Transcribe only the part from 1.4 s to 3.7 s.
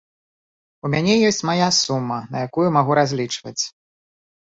мая сума, на якую магу разлічваць.